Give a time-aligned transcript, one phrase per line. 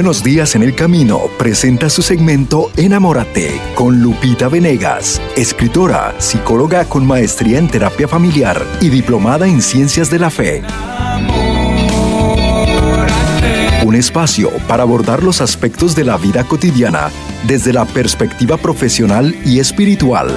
[0.00, 7.06] Buenos Días en el Camino presenta su segmento Enamórate con Lupita Venegas, escritora, psicóloga con
[7.06, 10.62] maestría en terapia familiar y diplomada en ciencias de la fe.
[13.84, 17.10] Un espacio para abordar los aspectos de la vida cotidiana
[17.46, 20.34] desde la perspectiva profesional y espiritual.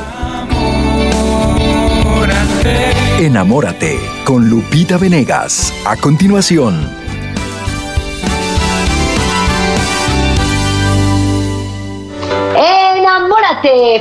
[3.17, 5.73] Enamórate con Lupita Venegas.
[5.85, 7.02] A continuación.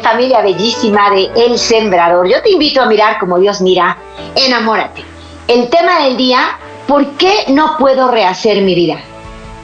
[0.02, 2.28] Familia bellísima de El Sembrador.
[2.28, 3.96] Yo te invito a mirar como Dios mira.
[4.34, 5.04] Enamórate.
[5.48, 8.98] El tema del día, ¿por qué no puedo rehacer mi vida?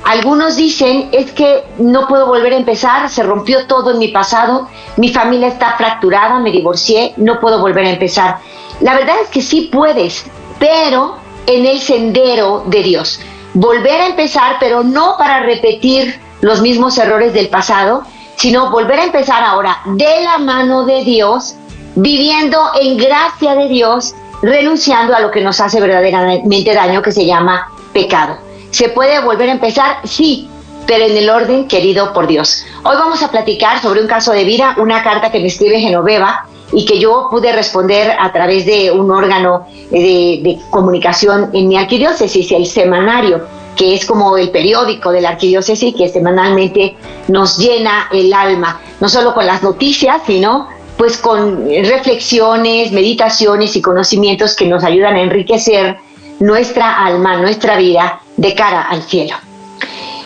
[0.05, 4.69] Algunos dicen, es que no puedo volver a empezar, se rompió todo en mi pasado,
[4.97, 8.39] mi familia está fracturada, me divorcié, no puedo volver a empezar.
[8.81, 10.25] La verdad es que sí puedes,
[10.59, 13.21] pero en el sendero de Dios.
[13.55, 18.05] Volver a empezar, pero no para repetir los mismos errores del pasado,
[18.39, 21.57] sino volver a empezar ahora de la mano de Dios,
[21.97, 27.27] viviendo en gracia de Dios, renunciando a lo que nos hace verdaderamente daño, que se
[27.27, 28.39] llama pecado.
[28.71, 29.97] ¿Se puede volver a empezar?
[30.05, 30.49] Sí,
[30.87, 32.65] pero en el orden querido por Dios.
[32.85, 36.47] Hoy vamos a platicar sobre un caso de vida, una carta que me escribe Genoveva
[36.73, 42.53] y que yo pude responder a través de un órgano de, comunicación en mi arquidiócesis,
[42.53, 46.97] el semanario que es como el periódico de la arquidiócesis que semanalmente
[47.29, 53.81] nos llena el alma, no solo con las noticias, sino pues con reflexiones, meditaciones y
[53.81, 55.97] conocimientos que nos ayudan a enriquecer
[56.41, 59.37] nuestra alma, nuestra vida de cara al cielo.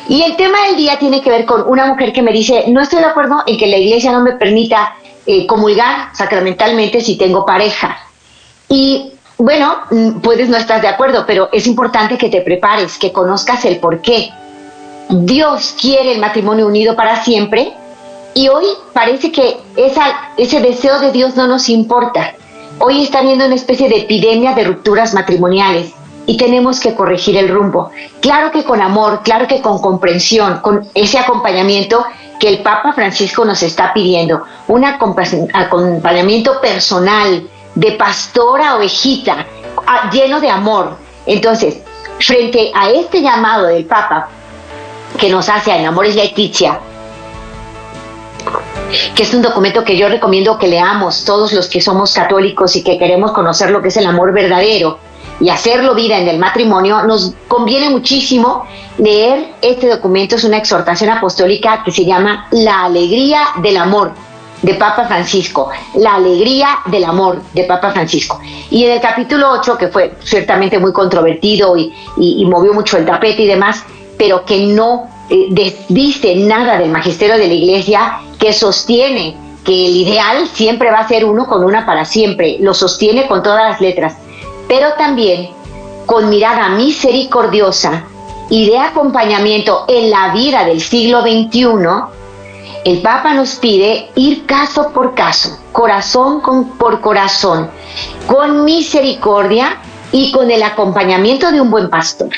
[0.08, 2.80] Y el tema del día tiene que ver con una mujer que me dice, no
[2.80, 7.44] estoy de acuerdo en que la iglesia no me permita eh, comulgar sacramentalmente si tengo
[7.44, 7.98] pareja.
[8.68, 13.10] Y bueno, mm, puedes no estar de acuerdo, pero es importante que te prepares, que
[13.10, 14.30] conozcas el por qué.
[15.08, 17.72] Dios quiere el matrimonio unido para siempre
[18.34, 19.58] y hoy parece que
[20.36, 22.34] ese deseo de Dios no nos importa.
[22.78, 25.92] Hoy está habiendo una especie de epidemia de rupturas matrimoniales
[26.24, 27.90] y tenemos que corregir el rumbo.
[28.20, 32.04] Claro que con amor, claro que con comprensión, con ese acompañamiento
[32.38, 39.46] que el Papa Francisco nos está pidiendo, un acompañamiento personal, de pastora ovejita,
[40.12, 40.96] lleno de amor.
[41.26, 41.78] Entonces,
[42.20, 44.28] frente a este llamado del Papa
[45.18, 46.80] que nos hace a Enamores Leticia,
[49.14, 52.82] que es un documento que yo recomiendo que leamos todos los que somos católicos y
[52.82, 54.98] que queremos conocer lo que es el amor verdadero
[55.40, 58.66] y hacerlo vida en el matrimonio, nos conviene muchísimo
[58.98, 60.36] leer este documento.
[60.36, 64.12] Es una exhortación apostólica que se llama La alegría del amor
[64.62, 68.40] de Papa Francisco, la alegría del amor de Papa Francisco.
[68.70, 71.92] Y en el capítulo 8, que fue ciertamente muy controvertido y,
[72.46, 73.84] movió mucho el tapete y demás,
[74.16, 79.96] pero que no eh, desdice nada del magisterio de la iglesia, que sostiene que el
[79.96, 83.80] ideal siempre va a ser uno con una para siempre, lo sostiene con todas las
[83.80, 84.16] letras,
[84.68, 85.50] pero también
[86.06, 88.04] con mirada misericordiosa
[88.50, 91.76] y de acompañamiento en la vida del siglo XXI,
[92.84, 96.40] el Papa nos pide ir caso por caso, corazón
[96.78, 97.70] por corazón,
[98.26, 99.78] con misericordia
[100.10, 102.30] y con el acompañamiento de un buen pastor.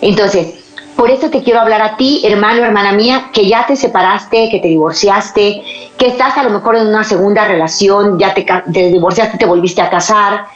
[0.00, 0.54] Entonces,
[0.96, 4.58] por eso te quiero hablar a ti, hermano, hermana mía, que ya te separaste, que
[4.58, 5.62] te divorciaste,
[5.96, 9.80] que estás a lo mejor en una segunda relación, ya te, te divorciaste, te volviste
[9.80, 10.46] a casar.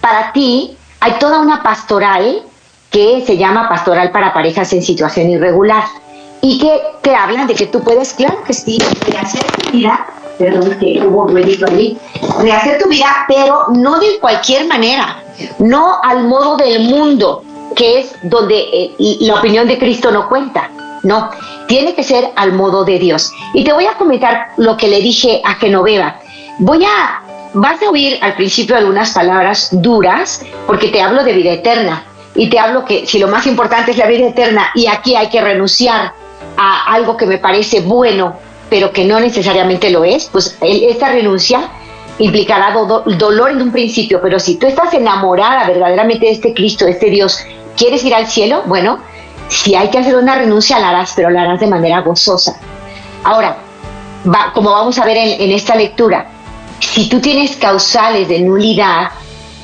[0.00, 2.42] Para ti hay toda una pastoral
[2.90, 5.84] que se llama Pastoral para Parejas en Situación Irregular
[6.48, 10.06] y que te hablan de que tú puedes, claro que sí, rehacer tu vida,
[10.38, 15.24] perdón que hubo rehacer tu vida, pero no de cualquier manera,
[15.58, 17.42] no al modo del mundo,
[17.74, 20.70] que es donde eh, la opinión de Cristo no cuenta.
[21.02, 21.30] No,
[21.66, 23.32] tiene que ser al modo de Dios.
[23.52, 26.20] Y te voy a comentar lo que le dije a Genoveva.
[26.58, 27.22] Voy a,
[27.54, 32.04] vas a oír al principio algunas palabras duras, porque te hablo de vida eterna.
[32.34, 35.28] Y te hablo que si lo más importante es la vida eterna y aquí hay
[35.28, 36.12] que renunciar
[36.56, 38.34] a algo que me parece bueno,
[38.68, 41.68] pero que no necesariamente lo es, pues esta renuncia
[42.18, 46.92] implicará dolor en un principio, pero si tú estás enamorada verdaderamente de este Cristo, de
[46.92, 47.38] este Dios,
[47.76, 48.62] ¿quieres ir al cielo?
[48.66, 48.98] Bueno,
[49.48, 52.58] si hay que hacer una renuncia, la harás, pero la harás de manera gozosa.
[53.22, 53.58] Ahora,
[54.26, 56.26] va, como vamos a ver en, en esta lectura,
[56.80, 59.10] si tú tienes causales de nulidad,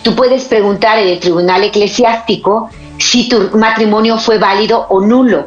[0.02, 5.46] tú puedes preguntar en el tribunal eclesiástico si tu matrimonio fue válido o nulo.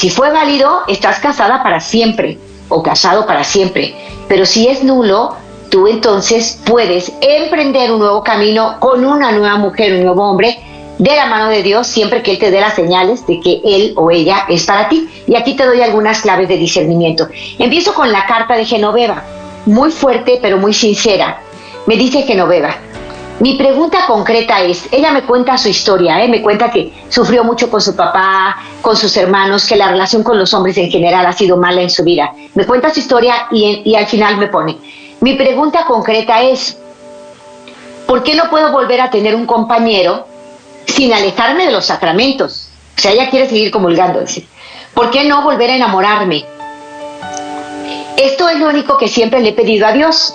[0.00, 2.38] Si fue válido, estás casada para siempre
[2.70, 3.94] o casado para siempre.
[4.28, 5.36] Pero si es nulo,
[5.68, 10.58] tú entonces puedes emprender un nuevo camino con una nueva mujer, un nuevo hombre,
[10.96, 13.92] de la mano de Dios siempre que Él te dé las señales de que Él
[13.94, 15.06] o ella es para ti.
[15.26, 17.28] Y aquí te doy algunas claves de discernimiento.
[17.58, 19.22] Empiezo con la carta de Genoveva,
[19.66, 21.42] muy fuerte pero muy sincera.
[21.84, 22.74] Me dice Genoveva,
[23.40, 26.28] mi pregunta concreta es, ella me cuenta su historia, ¿eh?
[26.28, 30.38] me cuenta que sufrió mucho con su papá, con sus hermanos, que la relación con
[30.38, 32.34] los hombres en general ha sido mala en su vida.
[32.54, 34.76] Me cuenta su historia y, al final me pone,
[35.20, 36.76] mi pregunta concreta es,
[38.06, 40.26] ¿por qué no puedo volver a tener un compañero
[40.86, 42.68] sin alejarme de los sacramentos?
[42.98, 44.20] O sea, ella quiere seguir comulgando.
[44.92, 46.44] ¿Por qué no volver a enamorarme?
[48.18, 50.34] Esto es lo único que siempre le he pedido a Dios.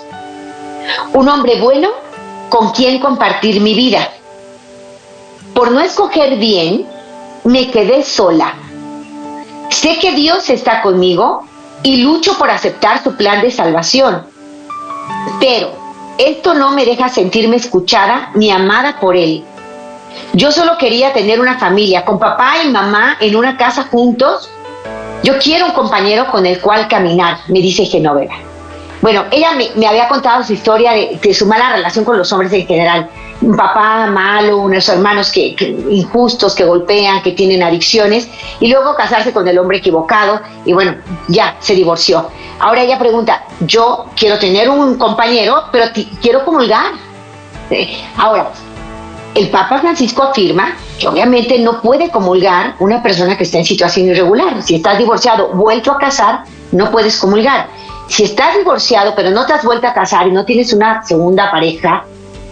[1.14, 2.05] Un hombre bueno
[2.56, 4.12] con quien compartir mi vida.
[5.54, 6.88] Por no escoger bien,
[7.44, 8.54] me quedé sola.
[9.70, 11.46] Sé que Dios está conmigo
[11.84, 14.26] y lucho por aceptar su plan de salvación.
[15.42, 15.72] Pero
[16.18, 19.44] esto no me deja sentirme escuchada ni amada por Él.
[20.32, 24.50] Yo solo quería tener una familia con papá y mamá en una casa juntos.
[25.24, 28.55] Yo quiero un compañero con el cual caminar, me dice Genoveva.
[29.02, 32.66] Bueno, ella me, había contado su historia de, su mala relación con los hombres en
[32.66, 33.10] general.
[33.42, 35.56] Un papá malo, unos hermanos que,
[35.90, 38.28] injustos, que golpean, que tienen adicciones,
[38.60, 40.96] y luego casarse con el hombre equivocado, y bueno,
[41.28, 42.30] ya se divorció.
[42.60, 45.86] Ahora ella pregunta, yo quiero tener un compañero, pero
[46.22, 46.94] quiero comulgar.
[47.70, 48.52] Eh, ahora,
[49.36, 54.08] el Papa Francisco afirma que obviamente no puede comulgar una persona que está en situación
[54.08, 54.64] irregular.
[54.64, 57.68] Si estás divorciado, vuelto a casar, no puedes comulgar.
[58.08, 61.50] Si estás divorciado pero no te has vuelto a casar y no tienes una segunda
[61.52, 62.06] pareja,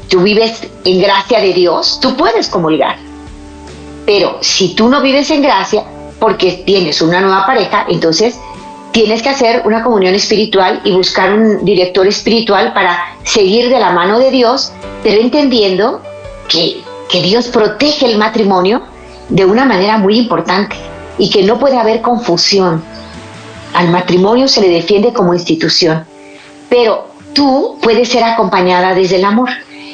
[0.09, 2.97] tú vives en gracia de Dios, tú puedes comulgar.
[4.05, 5.83] Pero si tú no vives en gracia
[6.19, 8.37] porque tienes una nueva pareja, entonces
[8.91, 13.91] tienes que hacer una comunión espiritual y buscar un director espiritual para seguir de la
[13.91, 14.71] mano de Dios,
[15.01, 16.01] pero entendiendo
[16.47, 18.83] que, que Dios protege el matrimonio
[19.29, 20.75] de una manera muy importante
[21.17, 22.83] y que no puede haber confusión
[23.73, 26.05] al matrimonio se le defiende como institución,
[26.69, 29.49] pero tú puedes ser acompañada desde el amor.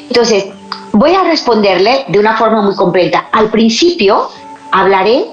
[0.08, 0.46] Entonces,
[0.92, 3.28] voy a responderle de una forma muy completa.
[3.32, 4.28] Al principio
[4.70, 5.24] hablaré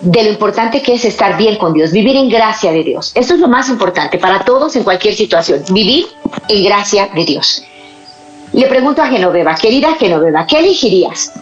[0.00, 3.12] de lo importante que es estar bien con Dios, vivir en gracia de Dios.
[3.14, 6.06] Eso es lo más importante para todos en cualquier situación, vivir
[6.48, 7.64] en gracia de Dios.
[8.52, 11.32] Le pregunto a Genoveva, querida Genoveva, ¿qué elegirías?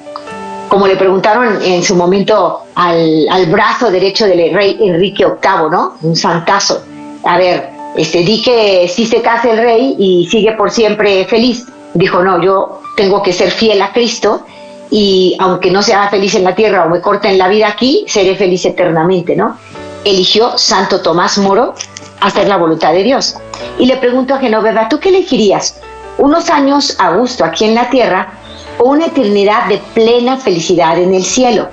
[0.71, 5.95] Como le preguntaron en su momento al, brazo derecho del rey Enrique VIII, ¿no?
[6.01, 6.85] Un santazo.
[7.25, 11.67] A ver, este, di que sí se casa el rey y sigue por siempre feliz.
[11.95, 14.47] Dijo, no, yo tengo que ser fiel a Cristo
[14.93, 18.37] y aunque no sea feliz en la tierra o me corten la vida aquí, seré
[18.37, 19.57] feliz eternamente, ¿no?
[20.05, 21.75] Eligió Santo Tomás Moro
[22.21, 23.35] hacer la voluntad de Dios.
[23.77, 25.81] Y le pregunto a Genoveva, ¿tú qué elegirías?
[26.17, 28.40] ¿Unos años a gusto aquí en la tierra
[28.81, 31.69] una eternidad de plena felicidad en el cielo.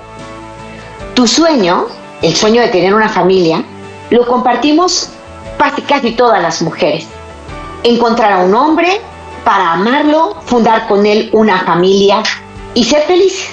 [1.14, 1.86] Tu sueño,
[2.22, 3.64] el sueño de tener una familia,
[4.10, 5.10] lo compartimos
[5.58, 7.06] casi, casi todas las mujeres.
[7.82, 9.00] Encontrar a un hombre
[9.44, 12.22] para amarlo, fundar con él una familia
[12.74, 13.48] y ser felices.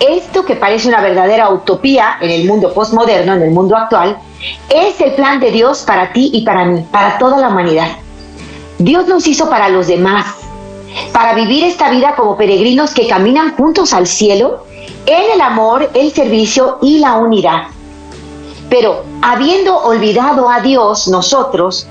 [0.00, 4.18] Esto que parece una verdadera utopía en el mundo postmoderno, en el mundo actual,
[4.68, 7.88] es el plan de Dios para ti y para mí, para toda la humanidad.
[8.78, 10.26] Dios nos hizo para los demás,
[11.12, 14.64] para vivir esta vida como peregrinos que caminan juntos al cielo
[15.06, 17.68] en el amor, el servicio y la unidad.
[18.68, 21.86] Pero habiendo olvidado a Dios, nosotros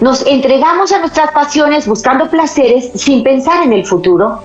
[0.00, 4.40] nos entregamos a nuestras pasiones buscando placeres sin pensar en el futuro.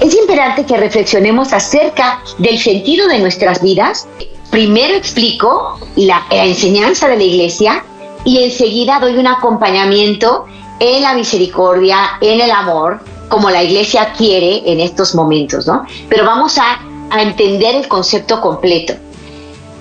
[0.00, 4.06] Es imperante que reflexionemos acerca del sentido de nuestras vidas.
[4.50, 7.84] Primero explico la, enseñanza de la iglesia
[8.24, 10.46] y enseguida doy un acompañamiento
[10.80, 15.84] en la misericordia, en el amor, como la iglesia quiere en estos momentos, ¿no?
[16.08, 16.80] Pero vamos a,
[17.18, 18.92] entender el concepto completo.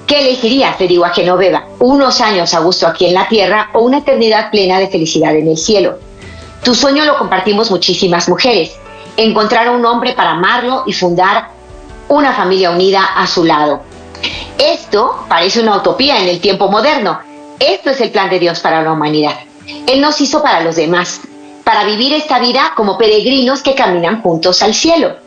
[0.06, 0.80] ¿Qué elegirías?
[0.80, 4.50] Le digo a Genoveva, unos años a gusto aquí en la tierra o una eternidad
[4.50, 5.98] plena de felicidad en el cielo.
[6.63, 8.72] Tu sueño lo compartimos muchísimas mujeres,
[9.18, 11.50] encontrar a un hombre para amarlo y fundar
[12.08, 13.82] una familia unida a su lado.
[14.58, 17.20] Esto parece una utopía en el tiempo moderno.
[17.60, 19.34] Esto es el plan de Dios para la humanidad.
[19.86, 21.22] Él nos hizo para los demás,
[21.68, 25.18] para vivir esta vida como peregrinos que caminan juntos al cielo.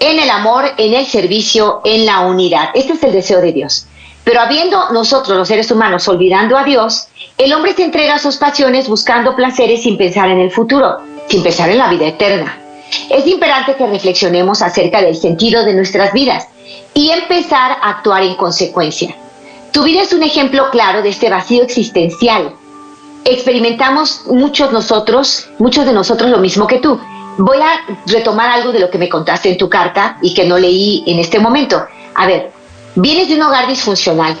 [0.00, 2.70] En el amor, en el servicio, en la unidad.
[2.72, 3.86] Este es el deseo de Dios.
[4.24, 8.38] Pero habiendo nosotros, los seres humanos, olvidando a Dios, el hombre se entrega a sus
[8.38, 12.58] pasiones buscando placeres sin pensar en el futuro, sin pensar en la vida eterna.
[13.10, 16.48] Es imperante que reflexionemos acerca del sentido de nuestras vidas
[16.94, 19.14] y empezar a actuar en consecuencia.
[19.70, 22.54] Tu vida es un ejemplo claro de este vacío existencial
[23.32, 27.00] experimentamos muchos nosotros, muchos de nosotros lo mismo que tú.
[27.38, 30.58] voy a retomar algo de lo que me contaste en tu carta y que no
[30.58, 31.86] leí en este momento.
[32.14, 32.50] A ver,
[32.96, 34.36] vienes de un hogar disfuncional.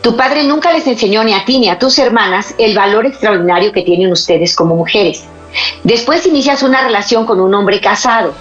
[0.00, 3.72] Tu padre nunca les enseñó ni a ti ni a tus hermanas el valor extraordinario
[3.72, 5.24] que tienen ustedes como mujeres.
[5.82, 8.32] Después inicias una relación con un hombre casado.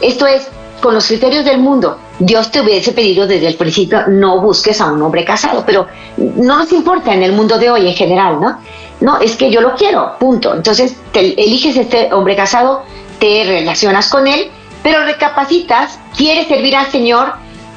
[0.00, 0.48] Esto es,
[0.80, 1.98] con los criterios del mundo.
[2.18, 6.58] Dios te hubiese pedido desde el principio no busques a un hombre casado, pero no
[6.58, 8.58] nos importa en el mundo de hoy en general, ¿no?
[9.00, 10.54] No, es que yo lo quiero, punto.
[10.54, 12.82] Entonces te eliges este hombre casado,
[13.18, 14.50] te relacionas con él,
[14.82, 17.34] pero recapacitas, quieres servir al Señor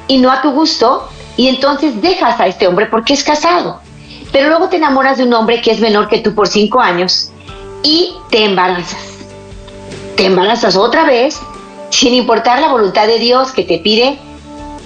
[0.08, 3.80] y no a tu gusto, y entonces dejas a este hombre porque es casado.
[4.32, 7.30] Pero luego te enamoras de un hombre que es menor que tú por cinco años
[7.82, 9.00] y te embarazas.
[10.16, 11.40] Te embarazas otra vez
[11.90, 14.18] sin importar la voluntad de Dios que te pide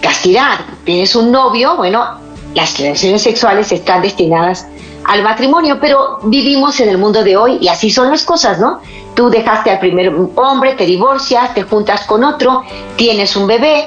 [0.00, 0.58] castidad.
[0.84, 2.18] Tienes un novio, bueno,
[2.54, 4.66] las relaciones sexuales están destinadas
[5.04, 8.80] al matrimonio, pero vivimos en el mundo de hoy y así son las cosas, ¿no?
[9.14, 12.62] Tú dejaste al primer hombre, te divorcias, te juntas con otro,
[12.96, 13.86] tienes un bebé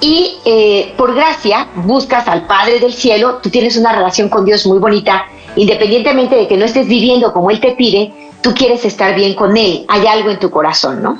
[0.00, 4.66] y eh, por gracia buscas al Padre del Cielo, tú tienes una relación con Dios
[4.66, 9.14] muy bonita, independientemente de que no estés viviendo como Él te pide, tú quieres estar
[9.14, 11.18] bien con Él, hay algo en tu corazón, ¿no?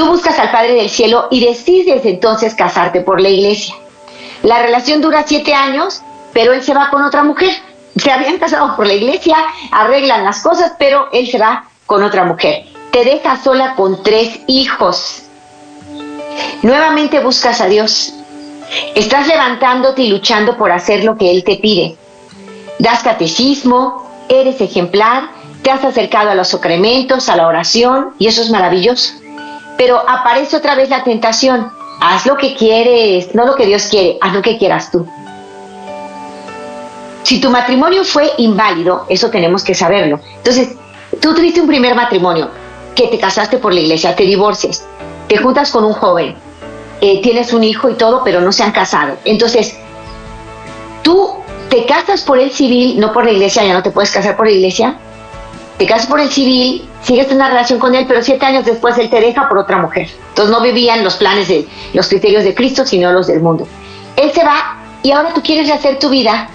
[0.00, 3.74] Tú buscas al Padre del Cielo y decides entonces casarte por la iglesia.
[4.42, 6.00] La relación dura siete años,
[6.32, 7.50] pero Él se va con otra mujer.
[7.96, 9.36] Se habían casado por la iglesia,
[9.70, 12.64] arreglan las cosas, pero Él se va con otra mujer.
[12.90, 15.24] Te deja sola con tres hijos.
[16.62, 18.14] Nuevamente buscas a Dios.
[18.94, 21.98] Estás levantándote y luchando por hacer lo que Él te pide.
[22.78, 25.28] Das catecismo, eres ejemplar,
[25.62, 29.19] te has acercado a los sacramentos, a la oración, y eso es maravilloso.
[29.80, 31.72] Pero aparece otra vez la tentación.
[32.02, 35.06] Haz lo que quieres, no lo que Dios quiere, haz lo que quieras tú.
[37.22, 40.20] Si tu matrimonio fue inválido, eso tenemos que saberlo.
[40.36, 40.76] Entonces,
[41.18, 42.50] Tú tuviste un primer matrimonio,
[42.94, 44.86] que te casaste por la iglesia, te divorcias,
[45.28, 46.36] te juntas con un joven,
[47.00, 49.16] eh, tienes un hijo y todo, pero no se han casado.
[49.24, 49.76] Entonces,
[51.02, 51.30] tú
[51.68, 54.46] te casas por el civil, no por la iglesia, ya no te puedes casar por
[54.46, 54.98] la iglesia.
[55.80, 59.08] Te casas por el civil, sigues una relación con él, pero siete años después él
[59.08, 60.10] te deja por otra mujer.
[60.28, 63.66] Entonces no vivían los planes de los criterios de Cristo, sino los del mundo.
[64.14, 66.50] Él se va y ahora tú quieres hacer tu vida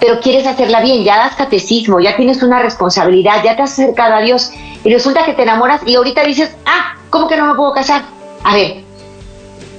[0.00, 4.14] pero quieres hacerla bien, ya das catecismo, ya tienes una responsabilidad, ya te has acercado
[4.14, 4.50] a Dios
[4.82, 8.04] y resulta que te enamoras y ahorita dices, ah, ¿cómo que no me puedo casar?
[8.44, 8.82] A ver,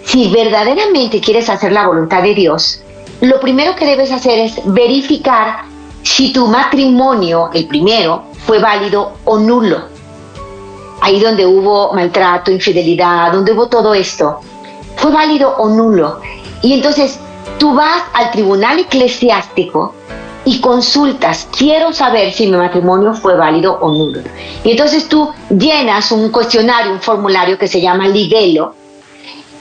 [0.06, 2.84] si verdaderamente quieres hacer la voluntad de Dios,
[3.22, 5.64] lo primero que debes hacer es verificar
[6.04, 9.90] si tu matrimonio, el primero, fue válido o nulo.
[11.02, 14.40] Ahí donde hubo maltrato, infidelidad, donde hubo todo esto,
[14.98, 16.20] fue válido o nulo.
[16.62, 17.20] Y entonces
[17.58, 19.96] tú vas al tribunal eclesiástico
[20.44, 24.22] y consultas, quiero saber si mi matrimonio fue válido o nulo.
[24.64, 28.74] Y entonces tú llenas un cuestionario, un formulario que se llama Ligelo.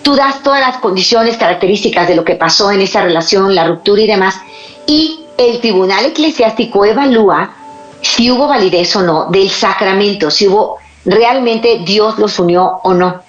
[0.02, 4.00] Tú das todas las condiciones, características de lo que pasó en esa relación, la ruptura
[4.00, 4.40] y demás.
[4.86, 7.54] Y el tribunal eclesiástico evalúa
[8.02, 13.22] si hubo validez o no del sacramento, si hubo realmente Dios los unió o no.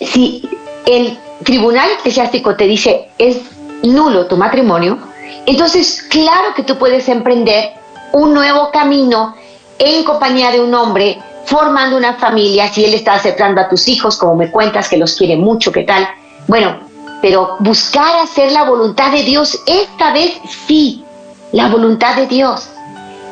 [0.00, 0.48] Si
[0.86, 3.38] el tribunal eclesiástico te dice es
[3.82, 4.98] nulo tu matrimonio,
[5.46, 7.72] entonces, claro que tú puedes emprender
[8.12, 9.34] un nuevo camino
[9.78, 14.16] en compañía de un hombre, formando una familia, si él está aceptando a tus hijos,
[14.16, 16.06] como me cuentas que los quiere mucho, ¿qué tal?
[16.46, 16.78] Bueno,
[17.22, 21.04] pero buscar hacer la voluntad de Dios, esta vez sí,
[21.52, 22.68] la voluntad de Dios.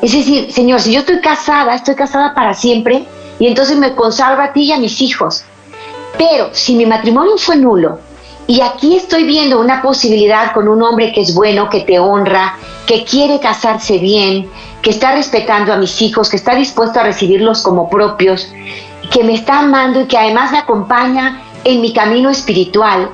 [0.01, 3.05] Es decir, Señor, si yo estoy casada, estoy casada para siempre
[3.39, 5.43] y entonces me consagro a ti y a mis hijos.
[6.17, 7.99] Pero si mi matrimonio fue nulo,
[8.49, 12.57] y aquí estoy viendo una posibilidad con un hombre que es bueno, que te honra,
[12.87, 14.49] que quiere casarse bien,
[14.81, 18.51] que está respetando a mis hijos, que está dispuesto a recibirlos como propios,
[19.11, 23.09] que me está amando y que además me acompaña en mi camino espiritual.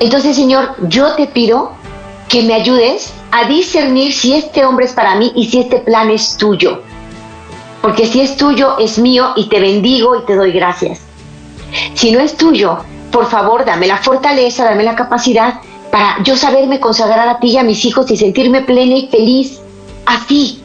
[0.00, 1.70] Entonces, Señor, yo te pido
[2.28, 6.10] que me ayudes a discernir si este hombre es para mí y si este plan
[6.10, 6.82] es tuyo.
[7.82, 11.00] Porque si es tuyo, es mío y te bendigo y te doy gracias.
[11.94, 12.78] Si no es tuyo,
[13.10, 17.56] por favor, dame la fortaleza, dame la capacidad para yo saberme consagrar a ti y
[17.56, 19.60] a mis hijos y sentirme plena y feliz
[20.06, 20.60] así,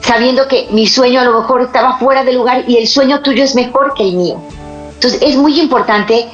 [0.00, 3.44] sabiendo que mi sueño a lo mejor estaba fuera de lugar y el sueño tuyo
[3.44, 4.36] es mejor que el mío.
[4.94, 6.28] Entonces es muy importante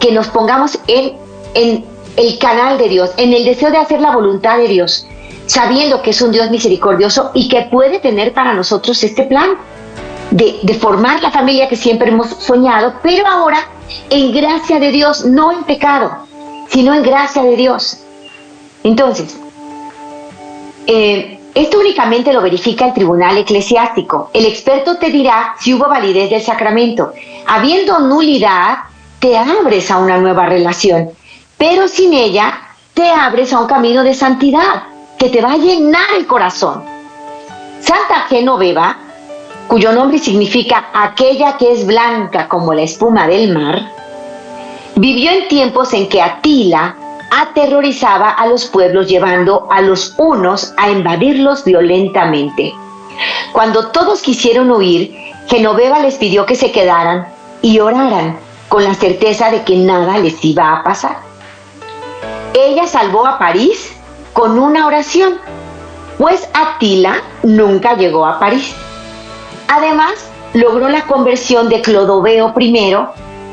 [0.00, 1.12] que nos pongamos en,
[1.54, 1.84] en
[2.18, 5.06] el canal de Dios, en el deseo de hacer la voluntad de Dios,
[5.46, 9.50] sabiendo que es un Dios misericordioso y que puede tener para nosotros este plan
[10.32, 13.58] de, formar la familia que siempre hemos soñado, pero ahora
[14.10, 16.10] en gracia de Dios, no en pecado,
[16.68, 17.98] sino en gracia de Dios.
[18.82, 19.36] Entonces,
[20.86, 24.30] eh, Esto únicamente lo verifica el tribunal eclesiástico.
[24.32, 27.12] El experto te dirá si hubo validez del sacramento.
[27.46, 28.78] Habiendo nulidad,
[29.18, 31.10] te abres a una nueva relación,
[31.58, 32.60] pero sin ella
[32.94, 34.84] te abres a un camino de santidad
[35.18, 36.84] que te va a llenar el corazón.
[37.80, 38.96] Santa Genoveva,
[39.66, 43.92] cuyo nombre significa aquella que es blanca como la espuma del mar,
[44.94, 46.96] vivió en tiempos en que Atila
[47.30, 52.72] aterrorizaba a los pueblos llevando a los unos a invadirlos violentamente.
[53.52, 55.14] Cuando todos quisieron huir,
[55.48, 57.26] Genoveva les pidió que se quedaran
[57.62, 58.38] y oraran
[58.68, 61.27] con la certeza de que nada les iba a pasar.
[62.66, 63.92] Ella salvó a París
[64.32, 65.38] con una oración,
[66.18, 68.74] pues Atila nunca llegó a París.
[69.68, 70.14] Además,
[70.54, 72.96] logró la conversión de Clodoveo I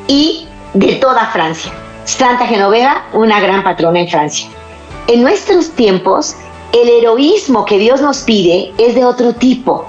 [0.07, 1.71] y de toda Francia.
[2.05, 4.47] Santa Genoveva, una gran patrona en Francia.
[5.07, 6.35] En nuestros tiempos,
[6.73, 9.85] el heroísmo que Dios nos pide es de otro tipo.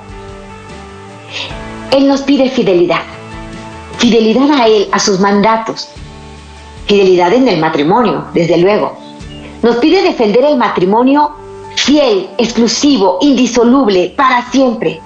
[1.91, 3.03] Él nos pide fidelidad.
[3.99, 5.89] Fidelidad a Él, a sus mandatos.
[6.87, 9.06] Fidelidad en el matrimonio, desde luego.
[9.63, 11.33] Nos pide defender el matrimonio
[11.77, 15.01] fiel, exclusivo, indisoluble, para siempre.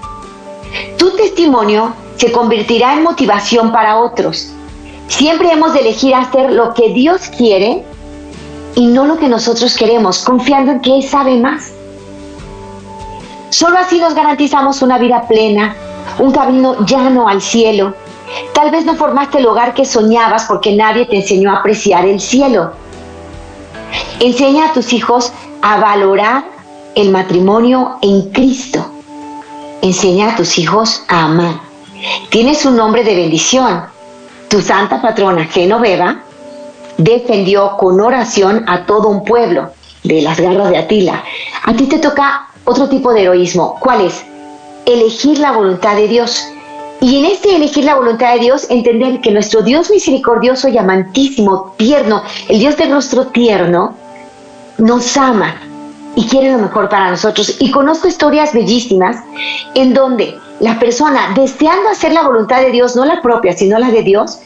[0.97, 4.53] Tu testimonio se convertirá en motivación para otros.
[5.09, 7.85] Siempre hemos de elegir hacer lo que Dios quiere
[8.77, 11.73] y no lo que nosotros queremos, confiando en que Él sabe más.
[13.51, 15.75] Solo así nos garantizamos una vida plena,
[16.19, 17.95] un camino llano al cielo.
[18.55, 22.21] Tal vez no formaste el hogar que soñabas porque nadie te enseñó a apreciar el
[22.21, 22.73] cielo.
[24.21, 25.33] Enseña a tus hijos
[25.63, 26.45] a valorar
[26.95, 28.85] el matrimonio en Cristo.
[29.83, 31.55] Enseña a tus hijos a amar.
[32.31, 33.85] Tienes un nombre de bendición.
[34.49, 36.23] Tu santa patrona Genoveva
[36.97, 39.71] defendió con oración a todo un pueblo
[40.03, 41.23] de las garras de Atila.
[41.65, 43.79] A ti te toca otro tipo de heroísmo.
[43.81, 44.25] ¿Cuál es?
[44.87, 46.45] Elegir la voluntad de Dios.
[47.01, 51.75] Y en este elegir la voluntad de Dios, entender que nuestro Dios misericordioso y amantísimo,
[51.79, 53.95] tierno, el Dios del rostro tierno,
[54.77, 55.55] nos ama
[56.15, 57.57] y quiere lo mejor para nosotros.
[57.59, 59.17] Y conozco historias bellísimas
[59.75, 63.91] en donde la persona, deseando hacer la voluntad de Dios, no la propia, sino la
[63.91, 64.41] de Dios,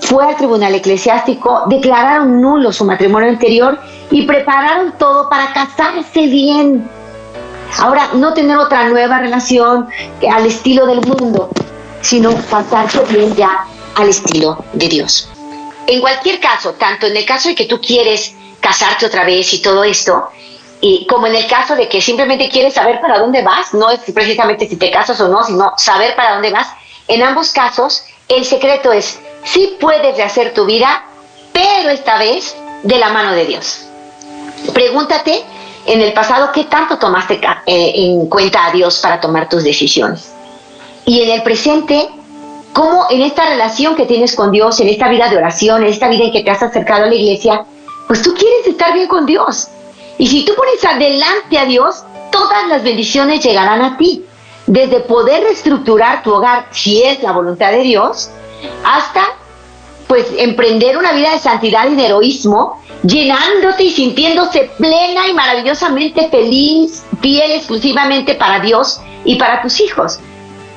[0.00, 3.78] fue al tribunal eclesiástico, declararon nulo su matrimonio anterior
[4.10, 6.88] y prepararon todo para casarse bien.
[7.78, 9.86] Ahora, no tener otra nueva relación
[10.32, 11.50] al estilo del mundo,
[12.00, 15.28] sino casarse bien ya al estilo de Dios.
[15.86, 19.60] En cualquier caso, tanto en el caso de que tú quieres casarte otra vez y
[19.60, 20.28] todo esto,
[20.80, 24.00] y como en el caso de que simplemente quieres saber para dónde vas, no es
[24.14, 26.68] precisamente si te casas o no, sino saber para dónde vas,
[27.08, 31.04] en ambos casos el secreto es, sí puedes rehacer tu vida,
[31.52, 33.86] pero esta vez de la mano de Dios.
[34.72, 35.42] Pregúntate
[35.86, 40.32] en el pasado qué tanto tomaste eh, en cuenta a Dios para tomar tus decisiones.
[41.06, 42.08] Y en el presente,
[42.72, 46.08] cómo en esta relación que tienes con Dios, en esta vida de oración, en esta
[46.08, 47.64] vida en que te has acercado a la iglesia,
[48.06, 49.68] pues tú quieres estar bien con Dios.
[50.18, 54.24] Y si tú pones adelante a Dios, todas las bendiciones llegarán a ti.
[54.66, 58.30] Desde poder reestructurar tu hogar, si es la voluntad de Dios,
[58.84, 59.22] hasta
[60.06, 66.28] pues emprender una vida de santidad y de heroísmo, llenándote y sintiéndose plena y maravillosamente
[66.28, 70.18] feliz, fiel exclusivamente para Dios y para tus hijos.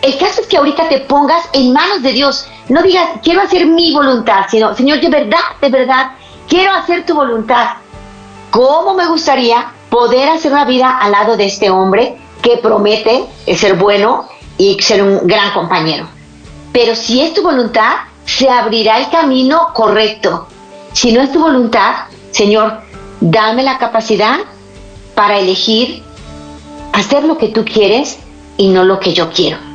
[0.04, 2.46] El caso es que ahorita te pongas en manos de Dios.
[2.68, 6.12] No digas, quiero hacer mi voluntad, sino, Señor, de verdad, de verdad,
[6.50, 7.78] quiero hacer tu voluntad.
[8.52, 13.24] ¿Cómo me gustaría poder hacer una vida al lado de este hombre que promete
[13.56, 16.06] ser bueno y ser un gran compañero?
[16.74, 17.94] Pero si es tu voluntad,
[18.26, 20.48] se abrirá el camino correcto.
[20.92, 22.82] Si no es tu voluntad, Señor,
[23.22, 24.40] dame la capacidad
[25.16, 26.04] para elegir
[26.92, 28.20] hacer lo que tú quieres
[28.58, 29.73] y no lo que yo quiero.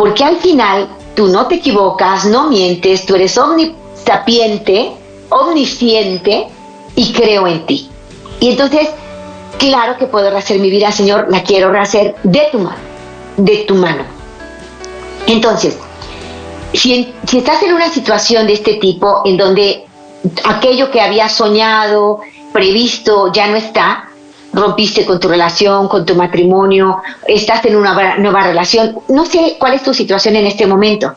[0.00, 4.92] Porque al final tú no te equivocas, no mientes, tú eres omnisapiente,
[5.28, 6.46] omnisciente
[6.96, 7.90] y creo en ti.
[8.40, 8.88] Y entonces,
[9.58, 12.78] claro que puedo rehacer mi vida, Señor, la quiero rehacer de tu mano,
[13.36, 14.04] de tu mano.
[15.26, 15.76] Entonces,
[16.72, 19.84] si, si estás en una situación de este tipo, en donde
[20.44, 22.20] aquello que habías soñado,
[22.54, 24.08] previsto, ya no está,
[24.52, 29.74] rompiste con tu relación, con tu matrimonio, estás en una nueva relación, no sé cuál
[29.74, 31.14] es tu situación en este momento.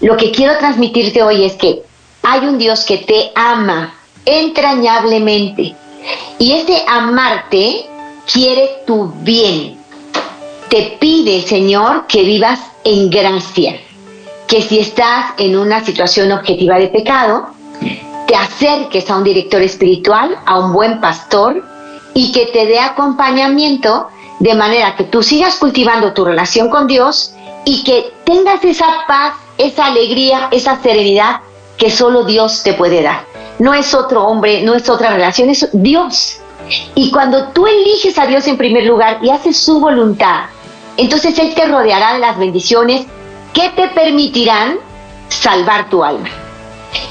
[0.00, 1.82] Lo que quiero transmitirte hoy es que
[2.22, 5.74] hay un Dios que te ama entrañablemente
[6.38, 7.86] y ese amarte
[8.30, 9.78] quiere tu bien.
[10.68, 13.76] Te pide, Señor, que vivas en gracia,
[14.48, 17.48] que si estás en una situación objetiva de pecado,
[18.26, 21.62] te acerques a un director espiritual, a un buen pastor,
[22.14, 27.34] y que te dé acompañamiento de manera que tú sigas cultivando tu relación con Dios
[27.64, 31.40] y que tengas esa paz, esa alegría, esa serenidad
[31.76, 33.24] que solo Dios te puede dar.
[33.58, 36.38] No es otro hombre, no es otra relación, es Dios.
[36.94, 40.46] Y cuando tú eliges a Dios en primer lugar y haces su voluntad,
[40.96, 43.06] entonces Él te rodeará de las bendiciones
[43.52, 44.78] que te permitirán
[45.28, 46.28] salvar tu alma.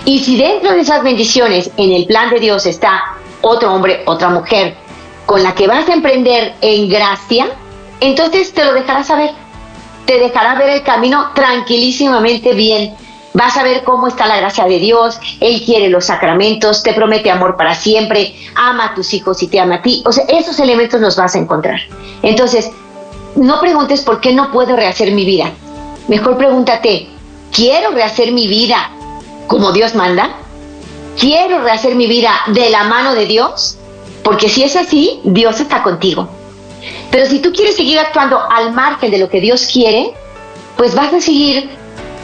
[0.06, 4.30] Y si dentro de esas bendiciones en el plan de Dios está otro hombre, otra
[4.30, 4.76] mujer,
[5.32, 7.48] con la que vas a emprender en gracia,
[8.02, 9.32] entonces te lo dejará saber.
[10.06, 12.94] Te dejará ver el camino tranquilísimamente bien.
[13.34, 17.32] Vas a ver cómo está la gracia de Dios, Él quiere los sacramentos, te promete
[17.32, 20.04] amor para siempre, ama a tus hijos y te ama a ti.
[20.06, 21.80] O sea, esos elementos los vas a encontrar.
[22.24, 22.70] Entonces,
[23.38, 25.50] no preguntes por qué no puedo rehacer mi vida.
[26.10, 27.08] Mejor pregúntate,
[27.54, 28.91] ¿quiero rehacer mi vida
[29.48, 30.30] como Dios manda?
[31.17, 33.78] ¿Quiero rehacer mi vida de la mano de Dios?
[34.24, 36.30] Porque si es así, Dios está contigo.
[37.12, 40.14] Pero si tú quieres seguir actuando al margen de lo que Dios quiere,
[40.78, 41.70] pues vas a seguir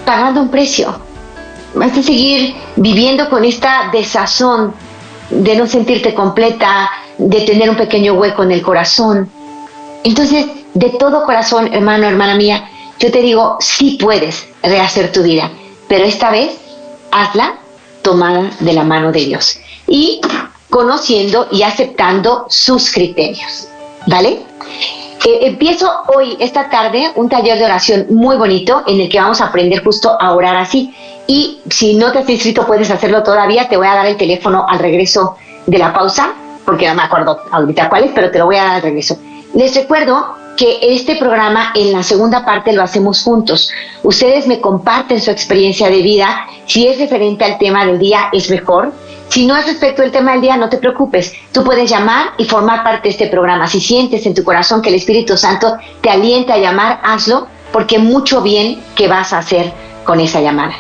[0.06, 1.00] pagando un precio.
[1.76, 4.74] Vas a seguir viviendo con esta desazón
[5.30, 9.30] de no sentirte completa, de tener un pequeño hueco en el corazón.
[10.04, 15.52] Entonces, de todo corazón, hermano, hermana mía, yo te digo, sí puedes rehacer tu vida,
[15.88, 16.52] pero esta vez
[17.12, 17.56] hazla
[18.02, 19.60] tomada de la mano de Dios.
[19.88, 20.22] Y
[20.70, 23.68] conociendo y aceptando sus criterios.
[24.06, 24.40] ¿Vale?
[25.26, 29.42] Eh, empiezo hoy, esta tarde, un taller de oración muy bonito en el que vamos
[29.42, 30.94] a aprender justo a orar así.
[31.28, 33.68] Y si no te has inscrito, puedes hacerlo todavía.
[33.68, 37.42] Te voy a dar el teléfono al regreso de la pausa, porque no me acuerdo
[37.52, 39.18] ahorita cuál es, pero te lo voy a dar al regreso.
[39.54, 43.70] Les recuerdo que este programa en la segunda parte lo hacemos juntos.
[44.04, 46.48] Ustedes me comparten su experiencia de vida.
[46.66, 48.92] Si es referente al tema del día, es mejor.
[49.30, 51.34] Si no es respecto al tema del día, no te preocupes.
[51.52, 53.68] Tú puedes llamar y formar parte de este programa.
[53.68, 58.00] Si sientes en tu corazón que el Espíritu Santo te alienta a llamar, hazlo, porque
[58.00, 59.72] mucho bien que vas a hacer
[60.04, 60.74] con esa llamada.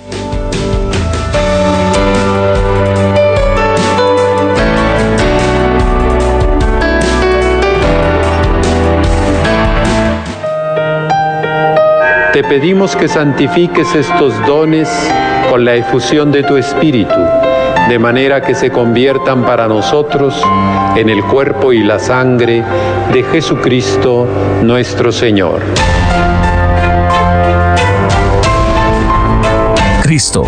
[12.33, 14.89] Te pedimos que santifiques estos dones
[15.51, 17.13] con la efusión de tu Espíritu,
[17.87, 20.41] de manera que se conviertan para nosotros
[20.95, 22.63] en el cuerpo y la sangre
[23.13, 24.27] de Jesucristo
[24.63, 25.61] nuestro Señor.
[30.01, 30.41] Cristo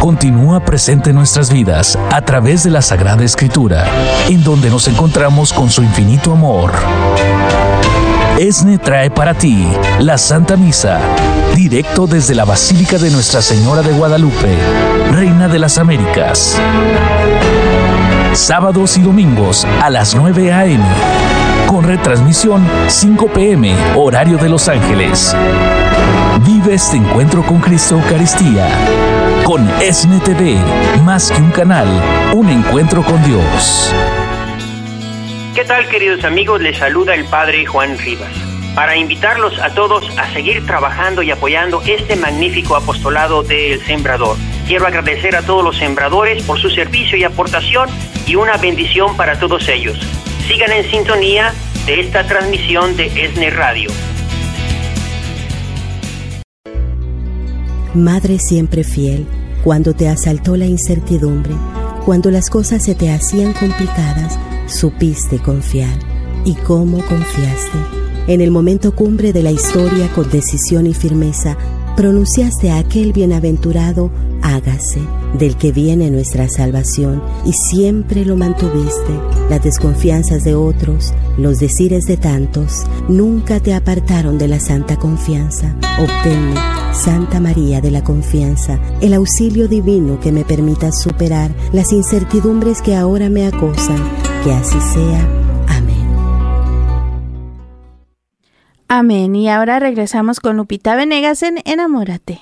[0.00, 3.86] continúa presente en nuestras vidas a través de la Sagrada Escritura,
[4.28, 6.72] en donde nos encontramos con su infinito amor
[8.38, 9.66] ESNE trae para ti
[9.98, 11.00] la Santa Misa,
[11.54, 14.58] directo desde la Basílica de Nuestra Señora de Guadalupe,
[15.10, 16.58] Reina de las Américas.
[18.34, 20.84] Sábados y domingos a las 9 a.m.
[21.66, 23.74] Con retransmisión 5 p.m.
[23.96, 25.34] horario de Los Ángeles.
[26.44, 28.68] Vive este encuentro con Cristo Eucaristía.
[29.44, 30.58] Con ESNE TV,
[31.06, 31.88] más que un canal,
[32.34, 33.94] un encuentro con Dios.
[35.56, 36.60] ¿Qué tal queridos amigos?
[36.60, 38.30] Les saluda el Padre Juan Rivas
[38.74, 44.36] para invitarlos a todos a seguir trabajando y apoyando este magnífico apostolado del Sembrador.
[44.68, 47.88] Quiero agradecer a todos los sembradores por su servicio y aportación
[48.26, 49.98] y una bendición para todos ellos.
[50.46, 51.54] Sigan en sintonía
[51.86, 53.88] de esta transmisión de ESNE Radio.
[57.94, 59.26] Madre siempre fiel,
[59.64, 61.54] cuando te asaltó la incertidumbre,
[62.04, 65.98] cuando las cosas se te hacían complicadas, supiste confiar.
[66.44, 67.78] ¿Y cómo confiaste?
[68.28, 71.56] En el momento cumbre de la historia, con decisión y firmeza,
[71.96, 74.10] pronunciaste a aquel bienaventurado,
[74.42, 75.00] hágase,
[75.38, 79.12] del que viene nuestra salvación, y siempre lo mantuviste.
[79.48, 85.76] Las desconfianzas de otros, los decires de tantos, nunca te apartaron de la santa confianza.
[85.98, 86.54] Obténme,
[86.92, 92.96] Santa María de la Confianza, el auxilio divino que me permita superar las incertidumbres que
[92.96, 95.28] ahora me acosan que así sea.
[95.76, 96.06] Amén.
[98.86, 99.34] Amén.
[99.34, 102.38] Y ahora regresamos con Lupita Venegas en Enamórate.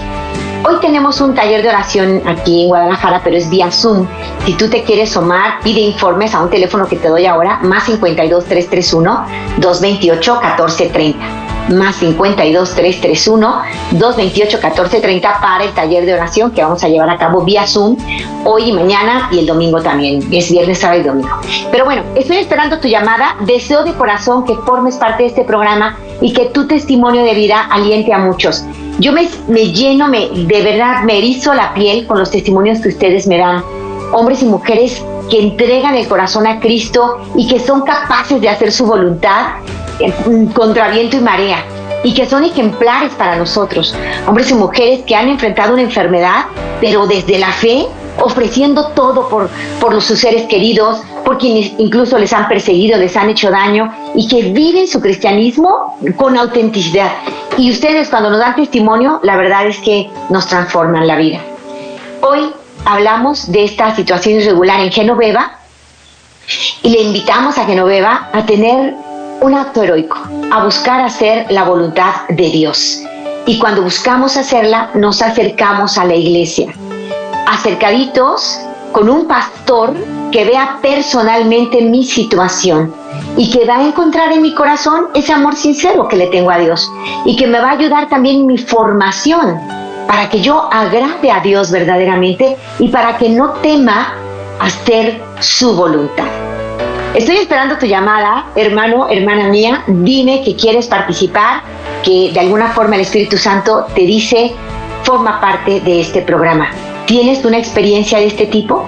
[0.64, 4.06] Hoy tenemos un taller de oración aquí en Guadalajara, pero es vía Zoom.
[4.46, 7.86] Si tú te quieres sumar, pide informes a un teléfono que te doy ahora, más
[7.86, 9.26] 52 331
[9.58, 16.90] 228 1430 más 52 331 228 1430 para el taller de oración que vamos a
[16.90, 17.98] llevar a cabo vía Zoom
[18.44, 20.22] hoy y mañana y el domingo también.
[20.32, 21.30] Es viernes, sábado y domingo.
[21.72, 23.36] Pero bueno, estoy esperando tu llamada.
[23.42, 27.62] Deseo de corazón que formes parte de este programa y que tu testimonio de vida
[27.72, 28.66] aliente a muchos.
[29.02, 29.26] Yo me,
[29.72, 33.64] lleno, me, de verdad, me erizo la piel con los testimonios que ustedes me dan.
[34.14, 38.72] Hombres y mujeres que entregan el corazón a Cristo y que son capaces de hacer
[38.72, 39.54] su voluntad
[40.54, 41.66] contra viento y marea
[42.04, 43.96] y que son ejemplares para nosotros,
[44.28, 46.46] hombres y mujeres que han enfrentado una enfermedad,
[46.80, 47.88] pero desde la fe,
[48.20, 53.32] ofreciendo todo por, por sus seres queridos, por quienes incluso les han perseguido, les han
[53.32, 57.12] hecho daño y que viven su cristianismo con autenticidad.
[57.58, 61.40] Y ustedes cuando nos dan testimonio, la verdad es que nos transforman la vida.
[62.22, 62.52] Hoy
[62.86, 65.58] hablamos de esta situación irregular en Genoveva
[66.82, 68.96] y le invitamos a Genoveva a tener
[69.42, 70.18] un acto heroico,
[70.52, 73.02] a buscar hacer la voluntad de Dios.
[73.46, 76.74] Y cuando buscamos hacerla, nos acercamos a la iglesia,
[77.48, 78.60] acercaditos
[78.92, 79.94] con un pastor
[80.32, 83.01] que vea personalmente mi situación
[83.38, 86.58] y que va a encontrar en mi corazón ese amor sincero que le tengo a
[86.58, 86.92] Dios
[87.26, 89.60] y que me va a ayudar también mi formación
[90.08, 94.14] para que yo agrade a Dios verdaderamente y para que no tema
[94.60, 96.26] hacer su voluntad.
[97.14, 99.84] Estoy esperando tu llamada, hermano, hermana mía.
[99.88, 101.62] Dime que quieres participar,
[102.04, 104.54] que de alguna forma el Espíritu Santo te dice,
[105.04, 106.70] forma parte de este programa.
[107.06, 108.86] ¿Tienes una experiencia de este tipo?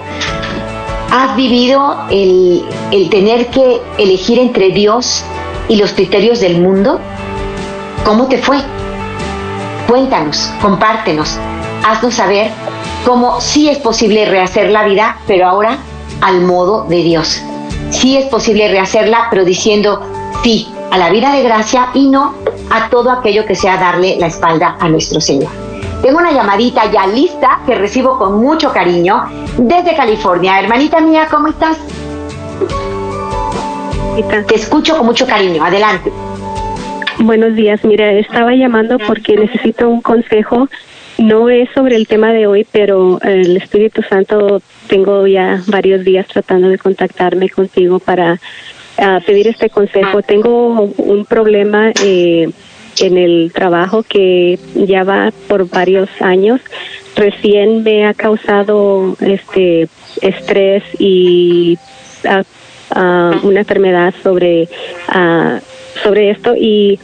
[1.16, 5.24] ¿Has vivido el, el tener que elegir entre Dios
[5.70, 7.00] y los criterios del mundo?
[8.04, 8.58] ¿Cómo te fue?
[9.88, 11.38] Cuéntanos, compártenos,
[11.86, 12.50] haznos saber
[13.06, 15.78] cómo sí es posible rehacer la vida, pero ahora
[16.22, 17.44] al modo de Dios
[17.92, 20.02] sí es posible rehacerla, pero diciendo
[20.42, 22.34] sí a la vida de gracia y no
[22.72, 25.52] a todo aquello que sea darle la espalda a nuestro Señor.
[26.02, 30.60] Tengo una llamadita ya lista que recibo con mucho cariño desde California.
[30.60, 31.78] Hermanita mía, ¿cómo estás?
[34.48, 35.64] Te escucho con mucho cariño.
[35.64, 36.12] Adelante.
[37.20, 37.84] Buenos días.
[37.84, 40.68] Mira, estaba llamando porque necesito un consejo
[41.18, 46.28] no es sobre el tema de hoy, pero el Espíritu Santo tengo ya varios días
[46.28, 48.40] tratando de contactarme contigo para
[48.98, 50.22] ah, pedir este consejo.
[50.22, 52.50] Tengo un problema eh,
[53.00, 56.62] en el trabajo que ya va por varios años.
[57.16, 59.88] Recién me ha causado este
[60.22, 61.78] estrés y
[62.28, 62.44] ah,
[62.92, 64.68] ah, una enfermedad sobre
[66.02, 66.56] sobre esto.
[66.56, 67.00] Y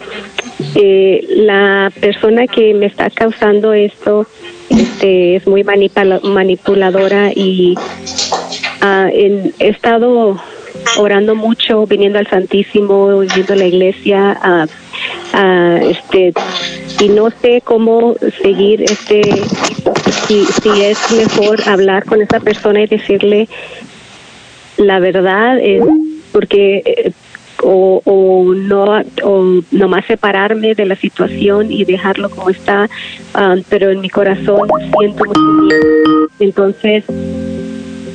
[0.75, 4.27] eh, la persona que me está causando esto
[4.69, 7.75] este, es muy manipuladora y
[8.81, 10.39] uh, he estado
[10.97, 14.67] orando mucho, viniendo al Santísimo, yendo a la iglesia,
[15.33, 16.33] uh, este,
[16.99, 19.21] y no sé cómo seguir, este,
[20.29, 23.49] si, es mejor hablar con esa persona y decirle
[24.77, 25.81] la verdad, eh,
[26.31, 27.11] porque eh,
[27.63, 32.89] o, o no o nomás separarme de la situación y dejarlo como está
[33.33, 36.27] ah, pero en mi corazón siento mucho miedo.
[36.39, 37.03] Entonces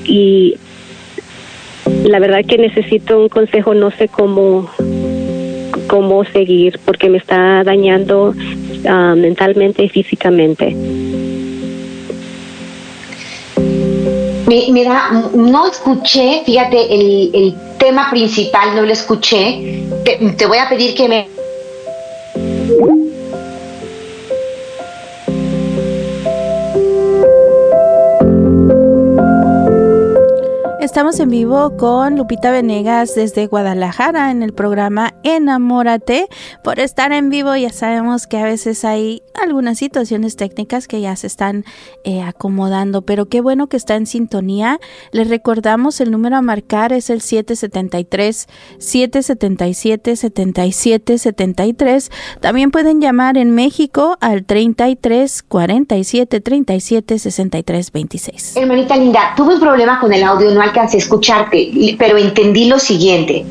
[0.07, 0.57] y
[2.05, 4.71] la verdad que necesito un consejo no sé cómo
[5.89, 8.35] cómo seguir porque me está dañando
[8.89, 10.75] ah, mentalmente y físicamente
[14.47, 19.83] Me, da, no escuché, fíjate, el, tema principal no lo escuché.
[20.37, 21.29] te voy a pedir que me
[30.95, 36.29] Estamos en vivo con Lupita Venegas desde Guadalajara en el programa Enamórate.
[36.63, 41.17] Por estar en vivo ya sabemos que a veces hay algunas situaciones técnicas que ya
[41.17, 41.65] se están
[42.05, 44.79] eh, acomodando, pero qué bueno que está en sintonía.
[45.11, 48.47] Les recordamos el número a marcar es el 773
[48.79, 52.11] 777 7773.
[52.39, 58.57] También pueden llamar en México al 33 47 37 63 26.
[58.59, 63.47] Hermanita linda, tuve un problema con el audio, no escucharte, pero entendí lo siguiente.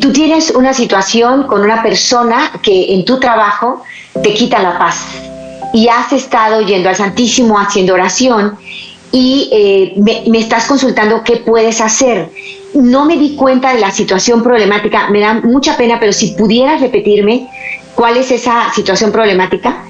[0.00, 3.82] Tú tienes una situación con una persona que en tu trabajo
[4.22, 5.06] te quita la paz
[5.72, 8.56] y has estado yendo al Santísimo haciendo oración
[9.10, 12.30] y eh, me, estás consultando qué puedes hacer.
[12.74, 16.80] No me di cuenta de la situación problemática, me da mucha pena, pero si pudieras
[16.80, 17.48] repetirme
[17.94, 19.84] cuál es esa situación problemática,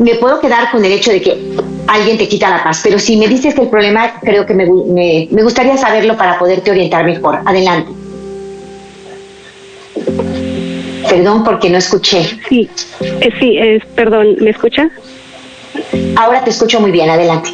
[0.00, 1.38] me puedo quedar con el hecho de que
[1.86, 4.66] alguien te quita la paz, pero si me dices que el problema, creo que me,
[5.30, 7.38] me gustaría saberlo para poderte orientar mejor.
[7.44, 7.90] Adelante.
[11.08, 12.24] Perdón porque no escuché.
[12.48, 12.68] Sí,
[13.00, 13.58] eh, sí,
[13.94, 14.90] perdón, ¿me escucha?
[16.16, 17.50] Ahora te escucho muy bien, adelante.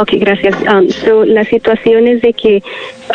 [0.00, 0.54] Ok, gracias.
[0.62, 2.62] Um, la situación es de que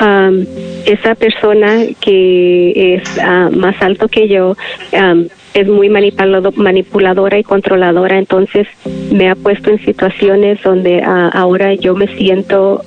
[0.02, 0.46] um,
[0.86, 4.56] esa persona que es uh, más alto que yo
[4.94, 8.68] um, es muy manipuladora y controladora, entonces
[9.12, 12.84] me ha puesto en situaciones donde uh, ahora yo me siento,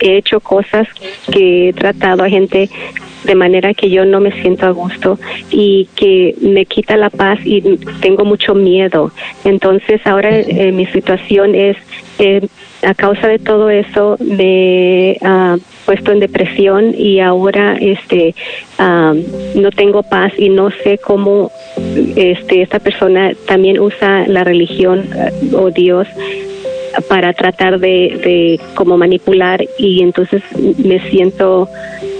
[0.00, 0.88] he hecho cosas
[1.30, 2.70] que he tratado a gente
[3.26, 5.18] de manera que yo no me siento a gusto
[5.50, 7.60] y que me quita la paz y
[8.00, 9.10] tengo mucho miedo.
[9.44, 11.76] Entonces ahora eh, mi situación es,
[12.18, 12.46] eh,
[12.82, 18.34] a causa de todo eso, me ha puesto en depresión y ahora este
[18.78, 21.50] no tengo paz y no sé cómo
[22.16, 26.06] este esta persona también usa la religión eh, o Dios
[27.08, 30.42] para tratar de, de como manipular y entonces
[30.78, 31.68] me siento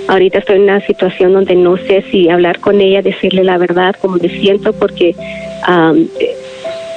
[0.08, 3.96] Ahorita estoy en una situación donde no sé si hablar con ella, decirle la verdad,
[4.00, 5.16] como me siento, porque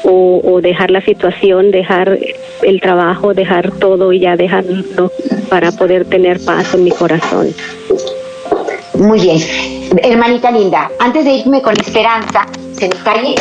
[0.04, 2.20] o, dejar la situación, dejar
[2.62, 5.12] el trabajo, dejar todo y ya dejarlo
[5.50, 7.54] para poder tener paz en mi corazón.
[8.96, 9.40] Muy bien.
[10.04, 13.36] Hermanita linda, antes de irme con esperanza, se me cae.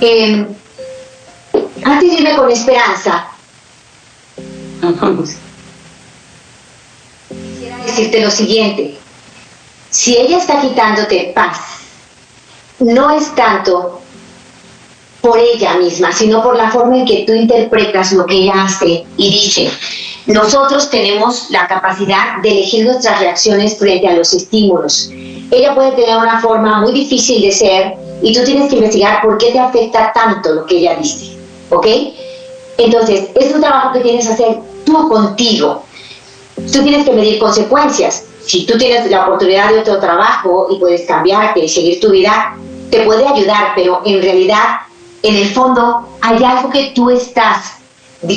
[0.00, 0.46] Eh,
[1.84, 3.26] antes de irme con esperanza,
[7.28, 8.98] Quisiera decirte lo siguiente,
[9.90, 11.58] si ella está quitándote paz,
[12.78, 14.00] no es tanto
[15.20, 19.04] por ella misma, sino por la forma en que tú interpretas lo que ella hace
[19.18, 19.70] y dice.
[20.26, 25.10] Nosotros tenemos la capacidad de elegir nuestras reacciones frente a los estímulos.
[25.50, 29.38] Ella puede tener una forma muy difícil de ser y tú tienes que investigar por
[29.38, 31.36] qué te afecta tanto lo que ella dice.
[31.70, 31.86] ¿Ok?
[32.78, 35.84] Entonces, es un trabajo que tienes que hacer tú contigo.
[36.56, 38.24] Tú tienes que medir consecuencias.
[38.44, 42.56] Si tú tienes la oportunidad de otro trabajo y puedes cambiarte y seguir tu vida,
[42.90, 44.80] te puede ayudar, pero en realidad,
[45.22, 47.74] en el fondo, hay algo que tú estás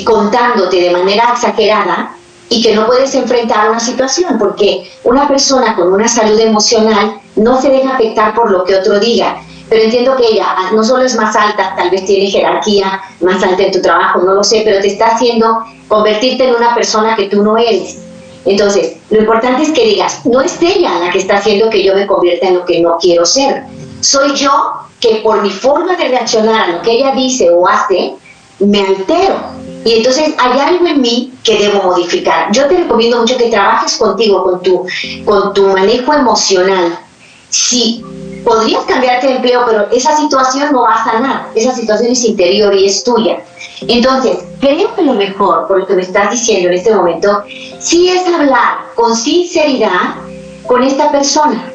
[0.05, 2.15] contándote de manera exagerada
[2.49, 7.59] y que no puedes enfrentar una situación, porque una persona con una salud emocional no
[7.61, 9.41] se deja afectar por lo que otro diga
[9.73, 13.63] pero entiendo que ella no solo es más alta, tal vez tiene jerarquía más alta
[13.63, 17.23] en tu trabajo, no lo sé, pero te está haciendo convertirte en una persona que
[17.23, 17.97] tú no eres.
[18.45, 21.95] Entonces, lo importante es que digas, no es ella la que está haciendo que yo
[21.95, 23.63] me convierta en lo que no quiero ser.
[24.01, 24.51] Soy yo
[24.99, 28.13] que por mi forma de reaccionar a lo que ella dice o hace,
[28.59, 29.37] me altero.
[29.85, 32.51] Y entonces hay algo en mí que debo modificar.
[32.51, 34.85] Yo te recomiendo mucho que trabajes contigo, con tu,
[35.25, 36.99] con tu manejo emocional.
[37.49, 38.03] Si
[38.43, 42.73] podrías cambiarte de empleo, pero esa situación no va a sanar, esa situación es interior
[42.73, 43.39] y es tuya.
[43.81, 47.43] Entonces, creo que lo mejor, por lo que me estás diciendo en este momento,
[47.79, 50.15] sí es hablar con sinceridad
[50.65, 51.71] con esta persona,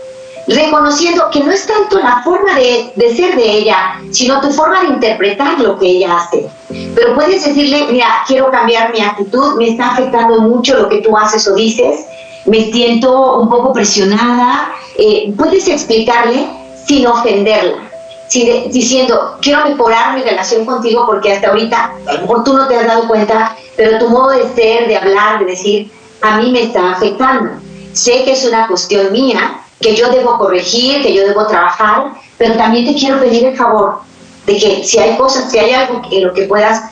[0.47, 4.83] reconociendo que no es tanto la forma de, de ser de ella, sino tu forma
[4.83, 6.49] de interpretar lo que ella hace.
[6.95, 11.17] Pero puedes decirle, mira, quiero cambiar mi actitud, me está afectando mucho lo que tú
[11.17, 12.07] haces o dices,
[12.47, 14.73] me siento un poco presionada.
[14.97, 16.49] Eh, puedes explicarle
[16.89, 17.91] sin ofenderla,
[18.33, 23.07] diciendo, quiero mejorar mi relación contigo porque hasta ahorita, a tú no te has dado
[23.07, 25.91] cuenta, pero tu modo de ser, de hablar, de decir,
[26.23, 27.51] a mí me está afectando.
[27.93, 32.55] Sé que es una cuestión mía, que yo debo corregir, que yo debo trabajar, pero
[32.55, 34.01] también te quiero pedir el favor
[34.47, 36.85] de que si hay cosas, si hay algo en lo que puedas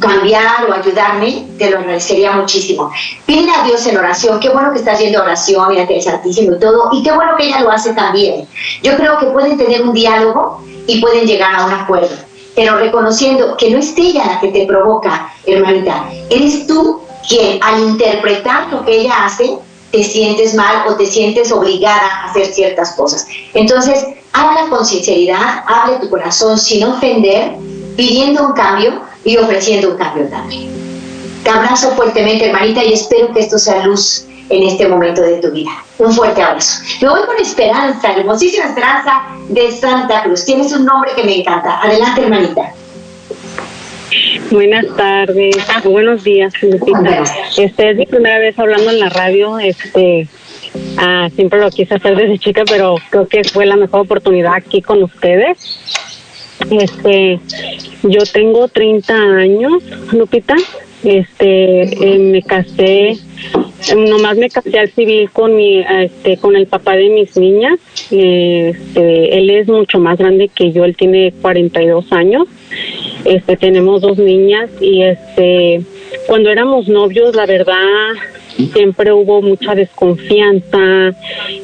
[0.00, 2.90] cambiar o ayudarme, te lo agradecería muchísimo.
[3.24, 6.56] Pide a Dios en oración, qué bueno que estás haciendo oración y ante el Santísimo
[6.56, 8.46] y todo, y qué bueno que ella lo hace también.
[8.82, 12.14] Yo creo que pueden tener un diálogo y pueden llegar a un acuerdo,
[12.54, 17.82] pero reconociendo que no es ella la que te provoca, hermanita, eres tú quien al
[17.82, 19.58] interpretar lo que ella hace,
[19.90, 23.26] te sientes mal o te sientes obligada a hacer ciertas cosas.
[23.54, 27.54] Entonces, habla con sinceridad, hable tu corazón sin ofender,
[27.96, 30.70] pidiendo un cambio y ofreciendo un cambio también.
[31.44, 35.50] Te abrazo fuertemente, hermanita, y espero que esto sea luz en este momento de tu
[35.50, 35.70] vida.
[35.98, 36.82] Un fuerte abrazo.
[37.02, 40.46] Me voy con Esperanza, hermosísima Esperanza de Santa Cruz.
[40.46, 41.78] Tienes un nombre que me encanta.
[41.82, 42.72] Adelante, hermanita.
[44.50, 46.54] Buenas tardes, buenos días.
[47.58, 49.58] Este es mi primera vez hablando en la radio.
[49.58, 50.26] Este,
[50.96, 54.80] ah, siempre lo quise hacer desde chica, pero creo que fue la mejor oportunidad aquí
[54.80, 55.78] con ustedes.
[56.70, 57.40] Este,
[58.02, 59.82] yo tengo 30 años,
[60.12, 60.56] Lupita.
[61.04, 63.16] Este, eh, me casé,
[63.96, 67.78] nomás me casé al civil con mi, este, con el papá de mis niñas.
[68.10, 72.48] Este, él es mucho más grande que yo, él tiene 42 años.
[73.24, 75.82] Este, tenemos dos niñas y este,
[76.26, 78.12] cuando éramos novios, la verdad,
[78.72, 81.14] siempre hubo mucha desconfianza.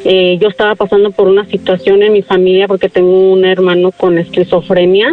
[0.04, 4.16] Eh, yo estaba pasando por una situación en mi familia porque tengo un hermano con
[4.18, 5.12] esquizofrenia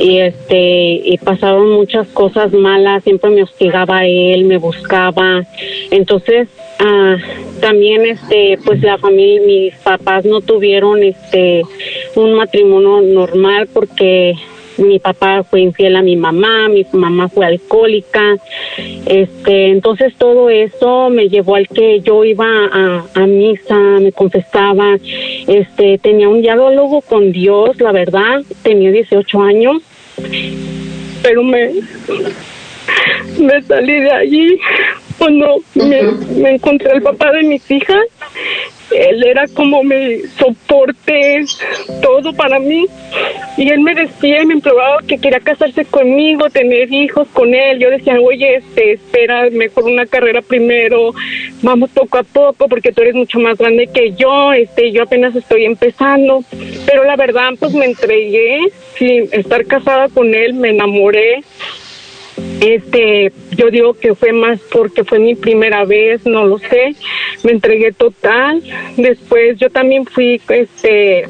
[0.00, 3.04] y este y pasaron muchas cosas malas.
[3.04, 5.44] Siempre me hostigaba él, me buscaba.
[5.90, 6.48] Entonces
[6.78, 7.16] ah,
[7.60, 11.62] también este pues la familia, mis papás no tuvieron este
[12.16, 14.34] un matrimonio normal porque
[14.78, 18.36] mi papá fue infiel a mi mamá, mi mamá fue alcohólica,
[19.06, 24.96] este, entonces todo eso me llevó al que yo iba a, a misa, me confesaba,
[25.46, 29.82] este, tenía un diálogo con Dios, la verdad, tenía 18 años,
[31.22, 31.70] pero me,
[33.38, 34.60] me salí de allí
[35.20, 36.02] cuando me,
[36.40, 38.06] me encontré el papá de mis hijas
[38.90, 41.44] él era como mi soporte,
[42.02, 42.86] todo para mí.
[43.56, 47.78] Y él me decía y me imploraba que quería casarse conmigo, tener hijos con él.
[47.78, 51.12] Yo decía, oye, este, espera, mejor una carrera primero,
[51.62, 55.36] vamos poco a poco, porque tú eres mucho más grande que yo, este, yo apenas
[55.36, 56.42] estoy empezando.
[56.86, 58.60] Pero la verdad, pues me entregué,
[58.98, 61.42] sin estar casada con él, me enamoré
[62.60, 66.94] este, yo digo que fue más porque fue mi primera vez, no lo sé.
[67.42, 68.62] Me entregué total.
[68.96, 71.24] Después yo también fui, este,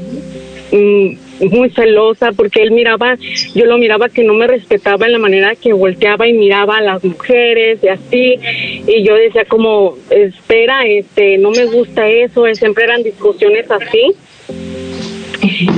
[0.72, 3.16] mm, muy celosa porque él miraba,
[3.54, 6.82] yo lo miraba que no me respetaba en la manera que volteaba y miraba a
[6.82, 8.38] las mujeres y así.
[8.86, 12.44] Y yo decía como, espera, este, no me gusta eso.
[12.54, 14.14] Siempre eran discusiones así.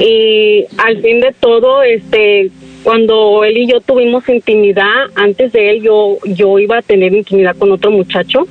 [0.00, 2.50] Y al fin de todo, este,
[2.82, 7.56] cuando él y yo tuvimos intimidad, antes de él yo, yo iba a tener intimidad
[7.56, 8.46] con otro muchacho,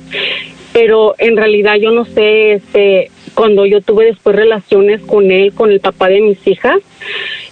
[0.72, 5.70] pero en realidad yo no sé, este, cuando yo tuve después relaciones con él, con
[5.70, 6.76] el papá de mis hijas,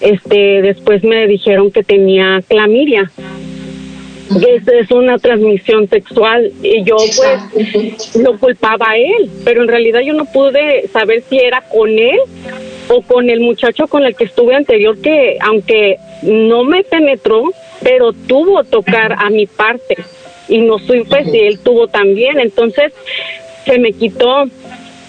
[0.01, 3.11] este, después me dijeron que tenía clamidia.
[4.31, 10.01] Es, es una transmisión sexual y yo pues lo culpaba a él, pero en realidad
[10.01, 12.18] yo no pude saber si era con él
[12.89, 17.51] o con el muchacho con el que estuve anterior que aunque no me penetró,
[17.83, 19.97] pero tuvo tocar a mi parte
[20.49, 22.93] y no supe si él tuvo también, entonces
[23.64, 24.45] se me quitó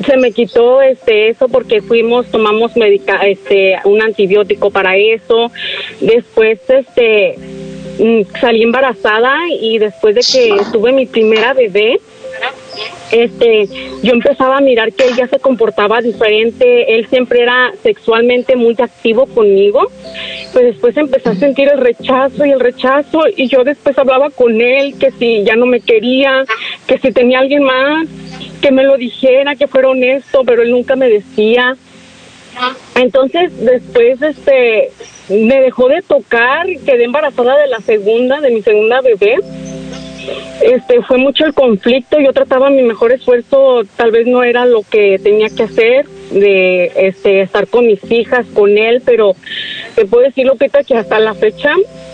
[0.05, 5.51] se me quitó este eso porque fuimos tomamos medica, este un antibiótico para eso.
[5.99, 7.35] Después este
[8.39, 11.99] salí embarazada y después de que tuve mi primera bebé
[13.11, 13.67] este,
[14.01, 18.75] yo empezaba a mirar que él ya se comportaba diferente, él siempre era sexualmente muy
[18.79, 19.91] activo conmigo,
[20.53, 24.61] pues después empecé a sentir el rechazo y el rechazo y yo después hablaba con
[24.61, 26.45] él que si ya no me quería,
[26.87, 28.07] que si tenía alguien más,
[28.61, 31.75] que me lo dijera, que fuera honesto, pero él nunca me decía.
[32.95, 34.91] Entonces después este
[35.29, 39.37] me dejó de tocar, quedé embarazada de la segunda, de mi segunda bebé.
[40.61, 44.83] Este fue mucho el conflicto yo trataba mi mejor esfuerzo tal vez no era lo
[44.83, 49.35] que tenía que hacer de este estar con mis hijas con él pero
[49.95, 51.73] te puedo decir Lupita que hasta la fecha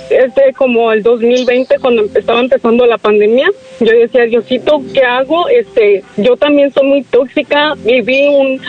[0.09, 3.49] este como el 2020 cuando estaba empezando la pandemia
[3.81, 8.61] yo decía Diosito qué hago este yo también soy muy tóxica viví un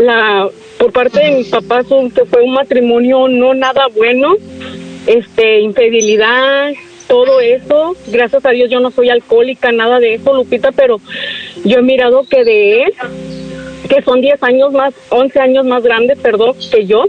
[0.00, 0.48] la
[0.78, 4.34] por parte de mis papás fue un matrimonio no nada bueno
[5.06, 6.72] este infidelidad
[7.06, 7.96] todo eso.
[8.08, 11.00] Gracias a Dios yo no soy alcohólica, nada de eso, Lupita, pero
[11.64, 12.94] yo he mirado que de él,
[13.88, 17.04] que son 10 años más, 11 años más grande, perdón, que yo,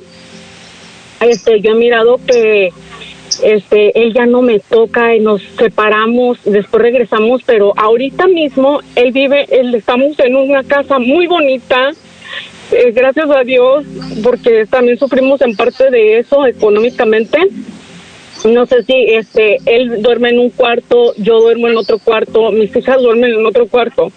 [1.22, 2.70] este, yo he mirado que
[3.44, 9.12] este, él ya no me toca y nos separamos, después regresamos, pero ahorita mismo él
[9.12, 11.92] vive, él, estamos en una casa muy bonita,
[12.72, 13.86] eh, gracias a Dios,
[14.24, 17.40] porque también sufrimos en parte de eso económicamente.
[18.46, 22.76] No sé si este él duerme en un cuarto, yo duermo en otro cuarto, mis
[22.76, 24.12] hijas duermen en otro cuarto.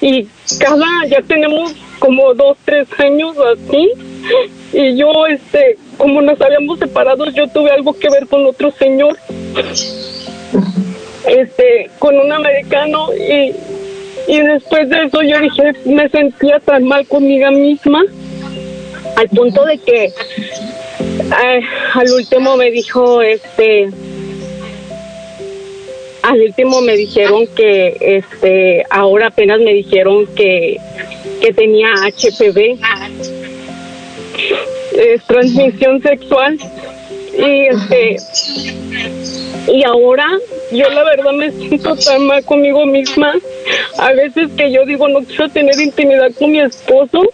[0.00, 0.26] Y
[0.58, 3.90] cada, ya tenemos como dos, tres años así.
[4.72, 9.16] Y yo, este, como nos habíamos separado, yo tuve algo que ver con otro señor,
[11.26, 13.08] este, con un americano.
[13.14, 13.52] Y,
[14.28, 18.04] y después de eso yo dije, me sentía tan mal conmigo misma,
[19.16, 20.12] al punto de que
[21.94, 23.88] al último me dijo, este,
[26.22, 30.76] al último me dijeron que, este, ahora apenas me dijeron que,
[31.40, 32.78] que tenía HPV,
[35.26, 36.58] transmisión sexual,
[37.38, 38.16] y este,
[39.68, 40.26] y ahora
[40.72, 43.34] yo la verdad me siento tan mal conmigo misma.
[43.98, 47.30] A veces que yo digo no quiero tener intimidad con mi esposo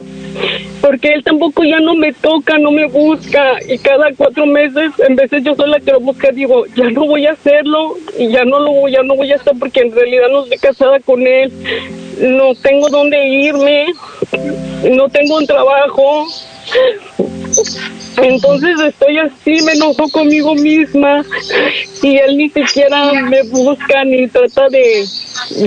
[0.81, 3.59] porque él tampoco ya no me toca, no me busca.
[3.69, 7.07] Y cada cuatro meses en veces yo soy la que lo busca digo ya no
[7.07, 9.93] voy a hacerlo y ya no lo voy, ya no voy a estar porque en
[9.93, 11.53] realidad no estoy casada con él,
[12.21, 13.87] no tengo dónde irme,
[14.91, 16.27] no tengo un trabajo
[18.17, 21.25] entonces estoy así, me enojo conmigo misma
[22.03, 25.05] y él ni siquiera me busca ni trata de,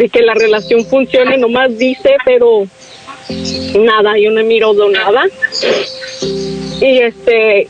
[0.10, 2.68] que la relación funcione, nomás dice, pero
[3.80, 5.26] nada, yo no he mirado nada.
[6.80, 7.68] Y este,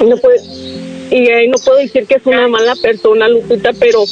[0.00, 0.40] no puede,
[1.10, 4.04] y no puedo decir que es una mala persona, Lupita, pero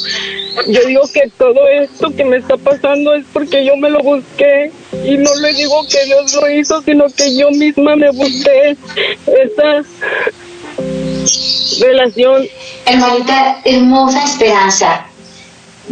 [0.67, 4.71] yo digo que todo esto que me está pasando es porque yo me lo busqué
[5.05, 8.77] y no le digo que Dios lo hizo, sino que yo misma me busqué
[9.25, 9.83] esa
[11.79, 12.47] relación.
[12.85, 15.05] Hermanita, hermosa esperanza.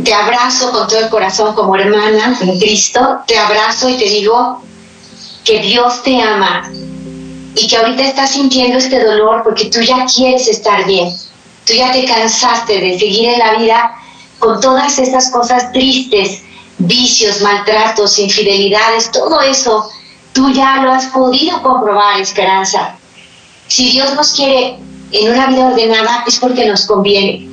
[0.04, 3.20] Te abrazo con todo el corazón como hermana en Cristo.
[3.28, 4.62] Te abrazo y te digo
[5.44, 6.70] que Dios te ama
[7.56, 11.10] y que ahorita estás sintiendo este dolor porque tú ya quieres estar bien.
[11.66, 13.96] Tú ya te cansaste de seguir en la vida
[14.40, 16.42] con todas estas cosas tristes,
[16.78, 19.90] vicios, maltratos, infidelidades, todo eso,
[20.34, 22.98] tú ya lo has podido comprobar, Esperanza.
[23.68, 24.78] Si Dios nos quiere
[25.12, 27.50] en una vida ordenada es porque nos conviene.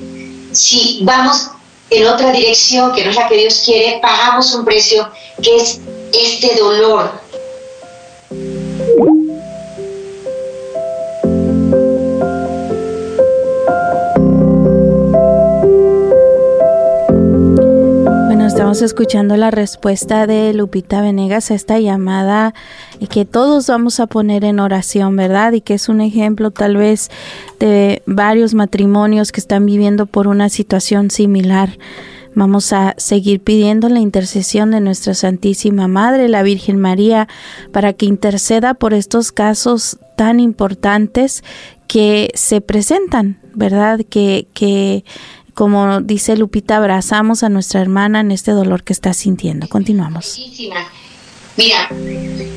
[0.53, 1.49] Si vamos
[1.91, 5.09] en otra dirección que no es la que Dios quiere, pagamos un precio
[5.43, 5.81] que es
[6.13, 7.22] este dolor,
[18.63, 22.55] Estamos escuchando la respuesta de Lupita Venegas a esta llamada
[23.11, 25.51] que todos vamos a poner en oración, ¿verdad?
[25.51, 27.11] Y que es un ejemplo tal vez
[27.59, 31.77] de varios matrimonios que están viviendo por una situación similar.
[32.37, 37.27] Vamos a seguir pidiendo la intercesión de nuestra Santísima Madre, la Virgen María,
[37.73, 41.43] para que interceda por estos casos tan importantes
[41.89, 44.03] que se presentan, ¿verdad?
[44.09, 45.05] Que, que
[45.55, 49.69] como dice Lupita, abrazamos a nuestra hermana en este dolor que está sintiendo.
[49.69, 50.39] Continuamos.
[51.57, 51.89] Mira,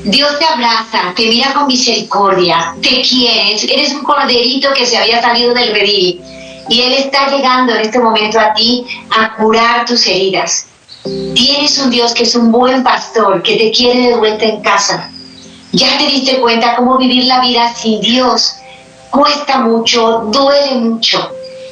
[0.04, 5.20] Dios te abraza, te mira con misericordia, te quieres, eres un corderito que se había
[5.20, 6.22] salido del redil
[6.70, 10.68] y Él está llegando en este momento a ti a curar tus heridas.
[11.34, 15.10] Tienes un Dios que es un buen pastor, que te quiere de vuelta en casa.
[15.72, 18.54] Ya te diste cuenta cómo vivir la vida sin Dios
[19.10, 21.30] cuesta mucho, duele mucho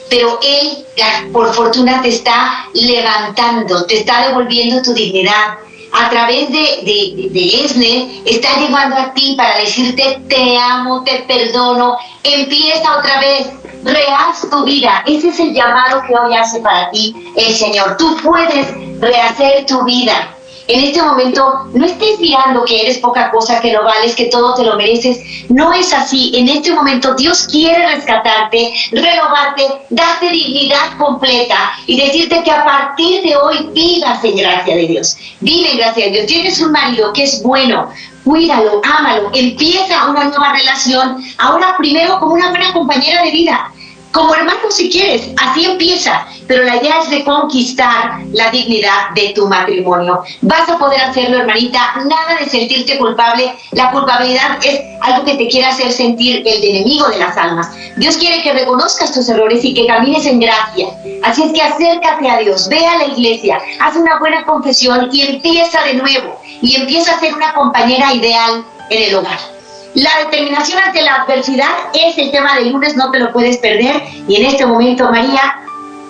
[0.09, 0.87] pero Él,
[1.33, 5.59] por fortuna, te está levantando, te está devolviendo tu dignidad.
[5.97, 11.25] A través de, de, de Esne, está llegando a ti para decirte, te amo, te
[11.29, 13.47] perdono, empieza otra vez,
[13.85, 15.05] rehaz tu vida.
[15.07, 17.97] Ese es el llamado que hoy hace para ti el Señor.
[17.97, 18.67] Tú puedes
[19.01, 20.34] rehacer tu vida.
[20.67, 24.55] En este momento no estés mirando que eres poca cosa, que no vales, que todo
[24.55, 25.21] te lo mereces.
[25.51, 26.33] No es así.
[26.35, 33.23] En este momento Dios quiere rescatarte, renovarte, darte dignidad completa y decirte que a partir
[33.23, 35.17] de hoy vivas en gracia de Dios.
[35.41, 36.27] Vive en gracia de Dios.
[36.27, 37.91] Tienes un marido que es bueno,
[38.25, 43.71] cuídalo, ámalo, empieza una nueva relación, ahora primero como una buena compañera de vida,
[44.15, 49.33] como hermano si quieres, así empieza, pero la idea es de conquistar la dignidad de
[49.35, 50.23] tu matrimonio.
[50.43, 53.53] Vas a poder hacerlo, hermanita, nada de sentirte culpable.
[53.73, 57.69] La culpabilidad es algo que te quiere hacer sentir el enemigo de las almas.
[57.97, 60.87] Dios quiere que reconozcas tus errores y que camines en gracia.
[61.25, 65.23] Así es que acércate a Dios, ve a la iglesia, haz una buena confesión y
[65.23, 66.41] empieza de nuevo.
[66.63, 69.54] Y empieza a ser una compañera ideal en el hogar.
[69.95, 74.03] La determinación ante la adversidad es el tema del lunes, no te lo puedes perder.
[74.27, 75.61] Y en este momento, María,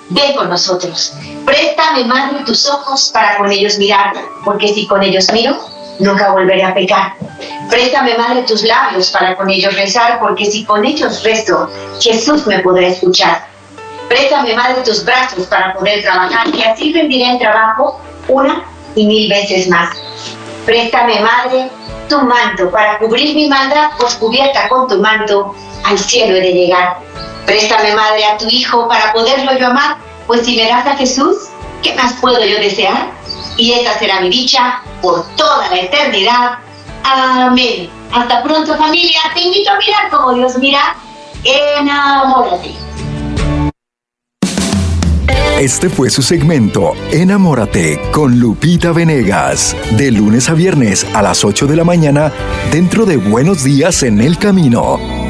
[0.09, 1.13] ven con nosotros.
[1.45, 5.59] Préstame, Madre, tus ojos para con ellos mirar, porque si con ellos miro,
[5.99, 7.15] nunca volveré a pecar.
[7.69, 11.69] Préstame, Madre, tus labios para con ellos rezar, porque si con ellos rezo,
[12.01, 13.47] Jesús me podrá escuchar.
[14.09, 18.65] Préstame, Madre, tus brazos para poder trabajar, y así rendiré el trabajo una
[18.95, 19.95] y mil veces más.
[20.65, 21.69] Préstame, Madre,
[22.09, 26.53] tu manto para cubrir mi maldad, pues cubierta con tu manto al cielo he de
[26.53, 26.99] llegar.
[27.47, 29.97] Préstame, Madre, a tu Hijo para poderlo yo amar,
[30.27, 31.49] pues si me das a Jesús,
[31.83, 33.11] ¿qué más puedo yo desear?
[33.57, 36.59] Y esa será mi dicha por toda la eternidad.
[37.05, 37.91] Amén.
[38.13, 40.97] Hasta pronto familia, te invito a mirar como Dios mira.
[41.45, 42.75] Enamórate.
[45.65, 51.67] Este fue su segmento Enamórate con Lupita Venegas, de lunes a viernes a las 8
[51.67, 52.31] de la mañana,
[52.71, 55.24] dentro de Buenos Días en el Camino